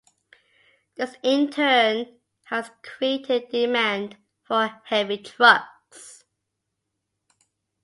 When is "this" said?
0.95-1.13